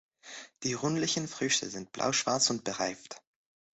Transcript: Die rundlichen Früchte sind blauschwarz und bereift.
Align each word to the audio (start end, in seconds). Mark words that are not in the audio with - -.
Die 0.63 0.73
rundlichen 0.73 1.27
Früchte 1.27 1.69
sind 1.69 1.91
blauschwarz 1.91 2.49
und 2.49 2.63
bereift. 2.63 3.21